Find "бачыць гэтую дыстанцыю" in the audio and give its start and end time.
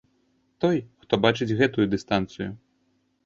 1.27-2.49